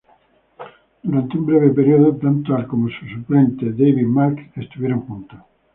[1.03, 5.39] Durante un breve período, tanto Al como su suplente David Marks, estuvieron juntos.